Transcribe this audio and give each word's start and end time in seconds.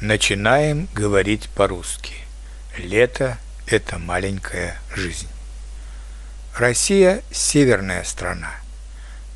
Начинаем 0.00 0.88
говорить 0.94 1.50
по-русски. 1.50 2.14
Лето– 2.78 3.36
это 3.66 3.98
маленькая 3.98 4.78
жизнь. 4.96 5.28
Россия– 6.56 7.20
северная 7.30 8.02
страна, 8.04 8.50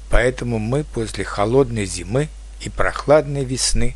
поэтому 0.08 0.58
мы 0.58 0.84
после 0.84 1.22
холодной 1.22 1.84
зимы 1.84 2.30
и 2.62 2.70
прохладной 2.70 3.44
весны 3.44 3.94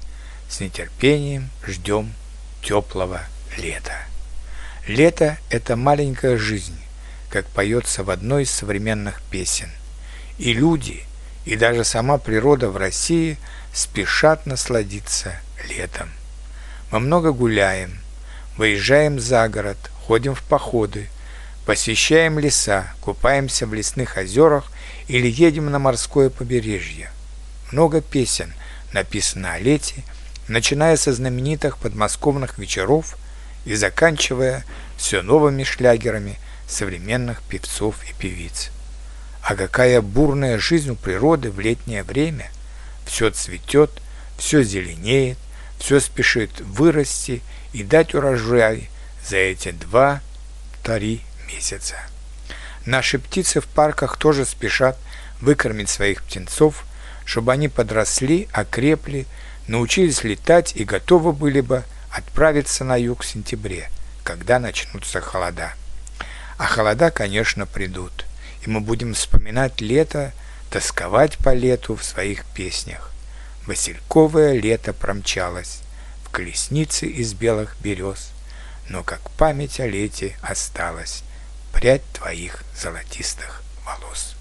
с 0.51 0.61
нетерпением 0.61 1.49
ждем 1.67 2.13
теплого 2.63 3.23
лета. 3.57 3.97
Лето– 4.87 5.39
это 5.49 5.75
маленькая 5.75 6.37
жизнь, 6.37 6.79
как 7.31 7.47
поется 7.47 8.05
в 8.05 8.11
одной 8.11 8.43
из 8.43 8.51
современных 8.51 9.23
песен. 9.31 9.71
И 10.37 10.53
люди, 10.53 11.07
и 11.47 11.57
даже 11.57 11.83
сама 11.85 12.19
природа 12.19 12.69
в 12.69 12.77
России 12.77 13.39
спешат 13.73 14.45
насладиться 14.45 15.35
летом. 15.67 16.11
Мы 16.91 17.01
много 17.01 17.33
гуляем, 17.33 17.99
выезжаем 18.57 19.21
за 19.21 19.47
город, 19.51 19.77
ходим 20.07 20.35
в 20.35 20.43
походы, 20.43 21.09
посещаем 21.67 22.39
леса, 22.39 22.95
купаемся 23.03 23.67
в 23.67 23.75
лесных 23.75 24.17
озерах 24.17 24.73
или 25.07 25.29
едем 25.29 25.67
на 25.71 25.79
морское 25.79 26.31
побережье. 26.31 27.11
Много 27.73 28.01
песен 28.01 28.55
написано 28.95 29.53
о 29.53 29.59
лете, 29.59 30.03
начиная 30.49 30.97
со 30.97 31.13
знаменитых 31.13 31.77
подмосковных 31.77 32.57
вечеров 32.57 33.19
и 33.67 33.75
заканчивая 33.75 34.65
все 34.97 35.21
новыми 35.21 35.65
шлягерами 35.65 36.39
современных 36.67 37.43
певцов 37.43 37.97
и 38.09 38.15
певиц. 38.15 38.71
А 39.43 39.57
какая 39.57 40.01
бурная 40.01 40.59
жизнь 40.59 40.89
у 40.89 40.95
природы 40.95 41.51
в 41.51 41.61
летнее 41.61 42.03
время! 42.03 42.51
Все 43.05 43.29
цветет, 43.29 43.91
все 44.39 44.63
зеленеет, 44.63 45.37
все 45.79 46.01
спешит 46.01 46.61
вырасти 46.61 47.43
и 47.73 47.83
дать 47.83 48.15
урожай 48.15 48.91
за 49.27 49.37
эти 49.37 49.71
два-три 49.71 51.23
месяца. 51.47 51.97
Наши 52.85 53.19
птицы 53.19 53.61
в 53.61 53.67
парках 53.67 54.17
тоже 54.17 54.45
спешат 54.45 54.99
выкормить 55.41 55.91
своих 55.91 56.23
птенцов, 56.23 56.85
чтобы 57.25 57.53
они 57.53 57.69
подросли, 57.69 58.49
окрепли, 58.53 59.27
научились 59.67 60.25
летать 60.25 60.75
и 60.75 60.85
готовы 60.85 61.33
были 61.33 61.61
бы 61.61 61.85
отправиться 62.11 62.85
на 62.85 62.97
юг 62.97 63.23
в 63.23 63.27
сентябре, 63.27 63.91
когда 64.25 64.59
начнутся 64.59 65.21
холода. 65.21 65.75
А 66.57 66.67
холода, 66.67 67.11
конечно, 67.11 67.67
придут, 67.67 68.25
и 68.65 68.71
мы 68.71 68.81
будем 68.81 69.15
вспоминать 69.15 69.81
лето, 69.81 70.33
тосковать 70.71 71.37
по 71.39 71.55
лету 71.55 71.95
в 71.95 72.05
своих 72.05 72.45
песнях. 72.47 73.13
Васильковое 73.69 74.55
лето 74.55 74.95
промчалось 74.95 75.81
в 76.25 76.31
колеснице 76.31 77.05
из 77.05 77.35
белых 77.35 77.77
берез, 77.81 78.31
но 78.89 79.03
как 79.03 79.21
память 79.33 79.79
о 79.79 79.87
лете 79.87 80.39
осталась 80.41 81.23
прядь 81.71 82.03
твоих 82.15 82.65
золотистых 82.75 83.63
волос. 83.85 84.38